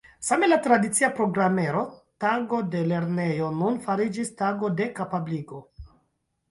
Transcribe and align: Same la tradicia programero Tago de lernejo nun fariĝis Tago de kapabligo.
Same 0.27 0.47
la 0.47 0.57
tradicia 0.67 1.09
programero 1.19 1.83
Tago 2.25 2.63
de 2.77 2.81
lernejo 2.93 3.51
nun 3.61 3.79
fariĝis 3.87 4.35
Tago 4.43 4.75
de 4.81 4.91
kapabligo. 5.01 5.63